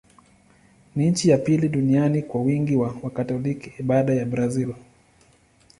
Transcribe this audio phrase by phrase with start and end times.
[0.95, 4.73] Ni nchi ya pili duniani kwa wingi wa Wakatoliki, baada ya Brazil.